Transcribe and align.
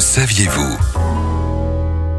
saviez-vous 0.00 0.76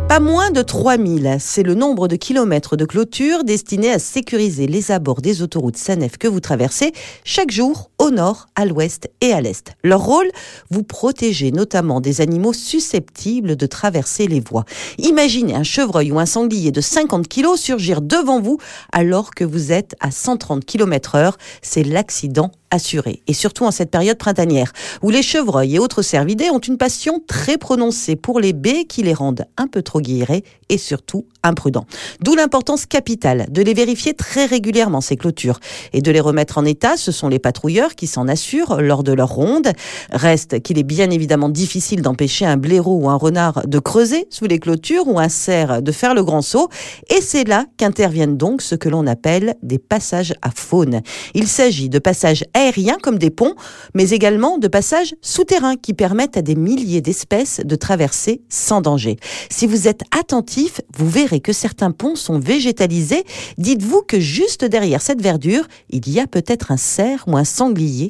Pas 0.08 0.20
moins 0.20 0.52
de 0.52 0.62
3000, 0.62 1.38
c'est 1.40 1.64
le 1.64 1.76
nombre 1.76 2.08
de 2.08 2.16
kilomètres 2.16 2.76
de 2.76 2.86
clôture 2.86 3.44
destinés 3.44 3.92
à 3.92 4.00
sécuriser 4.00 4.68
les 4.68 4.92
abords 4.92 5.22
des 5.22 5.42
autoroutes 5.42 5.78
SANEF 5.78 6.18
que 6.18 6.28
vous 6.28 6.40
traversez 6.42 6.92
chaque 7.24 7.52
jour 7.52 7.90
au 8.00 8.12
nord, 8.12 8.48
à 8.56 8.66
l'ouest 8.66 9.10
et 9.22 9.34
à 9.34 9.42
l'est. 9.42 9.74
Leur 9.84 10.02
rôle, 10.02 10.30
vous 10.72 10.84
protéger 10.84 11.52
notamment 11.52 12.02
des 12.02 12.22
animaux 12.22 12.54
susceptibles 12.54 13.56
de 13.56 13.66
traverser 13.66 14.28
les 14.28 14.40
voies. 14.40 14.66
Imaginez 14.98 15.56
un 15.56 15.64
chevreuil 15.64 16.12
ou 16.12 16.20
un 16.20 16.26
sanglier 16.26 16.72
de 16.72 16.82
50 16.82 17.28
kg 17.28 17.56
surgir 17.56 18.02
devant 18.02 18.40
vous 18.40 18.58
alors 18.92 19.32
que 19.32 19.44
vous 19.44 19.72
êtes 19.72 19.96
à 20.00 20.12
130 20.12 20.66
km 20.66 21.16
heure. 21.16 21.38
C'est 21.62 21.84
l'accident 21.84 22.52
assuré. 22.72 23.22
Et 23.28 23.34
surtout 23.34 23.66
en 23.66 23.72
cette 23.72 23.92
période 23.92 24.18
printanière, 24.18 24.74
où 25.02 25.10
les 25.10 25.22
chevreuils 25.22 25.76
et 25.76 25.80
autres 25.80 26.02
cervidés 26.02 26.50
ont 26.50 26.60
une 26.60 26.78
passion 26.78 27.22
très 27.28 27.58
prononcée 27.58 28.16
pour 28.16 28.40
les 28.40 28.54
baies 28.54 28.86
qui 28.86 29.04
les 29.04 29.14
rendent 29.14 29.46
un 29.58 29.68
peu 29.68 29.82
trop 29.82 30.02
guillerés 30.02 30.44
et 30.70 30.78
surtout 30.78 31.26
imprudents. 31.44 31.86
D'où 32.22 32.36
l'importance 32.36 32.86
capitale 32.86 33.48
de 33.50 33.62
les 33.62 33.74
vérifier 33.74 34.14
très 34.14 34.46
régulièrement, 34.46 35.02
ces 35.02 35.16
clôtures, 35.16 35.60
et 35.94 36.02
de 36.02 36.12
les 36.12 36.20
remettre 36.20 36.58
en 36.58 36.66
état. 36.66 36.98
Ce 36.98 37.12
sont 37.12 37.28
les 37.28 37.40
patrouilleurs 37.40 37.89
qui 37.96 38.08
s'en 38.08 38.28
assurent 38.28 38.82
lors 38.82 39.04
de 39.04 39.14
leur 39.14 39.30
ronde. 39.30 39.72
Reste 40.12 40.62
qu'il 40.62 40.78
est 40.78 40.84
bien 40.84 41.10
évidemment 41.10 41.50
difficile 41.50 42.02
d'empêcher 42.02 42.46
un 42.46 42.58
blaireau 42.58 42.98
ou 42.98 43.10
un 43.10 43.16
renard 43.16 43.68
de 43.68 43.80
creuser 43.80 44.28
sous 44.30 44.46
les 44.46 44.60
clôtures 44.60 45.08
ou 45.08 45.20
un 45.20 45.30
cerf 45.30 45.82
de 45.82 45.92
faire 45.92 46.14
le 46.14 46.24
grand 46.24 46.42
saut. 46.42 46.70
Et 47.10 47.22
c'est 47.22 47.48
là 47.48 47.66
qu'interviennent 47.78 48.38
donc 48.38 48.62
ce 48.62 48.76
que 48.76 48.90
l'on 48.90 49.08
appelle 49.08 49.56
des 49.64 49.80
passages 49.80 50.34
à 50.42 50.52
faune. 50.52 51.02
Il 51.34 51.48
s'agit 51.48 51.90
de 51.90 52.00
passages 52.00 52.44
aériens 52.54 52.98
comme 53.02 53.18
des 53.18 53.30
ponts, 53.30 53.56
mais 53.94 54.10
également 54.10 54.58
de 54.58 54.68
passages 54.68 55.16
souterrains 55.22 55.76
qui 55.76 55.94
permettent 55.94 56.38
à 56.38 56.42
des 56.42 56.56
milliers 56.56 57.02
d'espèces 57.02 57.62
de 57.64 57.76
traverser 57.76 58.42
sans 58.50 58.82
danger. 58.82 59.18
Si 59.50 59.68
vous 59.68 59.88
êtes 59.88 60.02
attentif, 60.18 60.82
vous 60.98 61.10
verrez 61.10 61.40
que 61.40 61.54
certains 61.54 61.92
ponts 61.92 62.16
sont 62.16 62.40
végétalisés. 62.40 63.24
Dites-vous 63.58 64.02
que 64.02 64.20
juste 64.20 64.66
derrière 64.66 65.02
cette 65.02 65.22
verdure, 65.22 65.66
il 65.90 66.10
y 66.10 66.20
a 66.20 66.28
peut-être 66.28 66.72
un 66.72 66.78
cerf 66.78 67.24
ou 67.28 67.38
un 67.38 67.44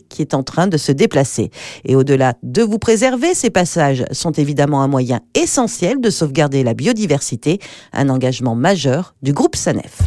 qui 0.09 0.21
est 0.21 0.33
en 0.33 0.43
train 0.43 0.67
de 0.67 0.77
se 0.77 0.91
déplacer. 0.91 1.51
Et 1.85 1.95
au-delà 1.95 2.33
de 2.43 2.61
vous 2.61 2.79
préserver, 2.79 3.33
ces 3.33 3.49
passages 3.49 4.05
sont 4.11 4.31
évidemment 4.31 4.81
un 4.81 4.87
moyen 4.87 5.21
essentiel 5.35 6.01
de 6.01 6.09
sauvegarder 6.09 6.63
la 6.63 6.73
biodiversité, 6.73 7.59
un 7.93 8.09
engagement 8.09 8.55
majeur 8.55 9.15
du 9.21 9.33
groupe 9.33 9.55
SANEF. 9.55 9.99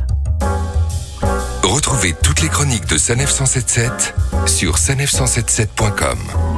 Retrouvez 1.62 2.14
toutes 2.22 2.42
les 2.42 2.48
chroniques 2.48 2.86
de 2.86 2.98
Sanef 2.98 3.30
177 3.30 4.14
sur 4.46 4.76
sanef177.com. 4.76 6.51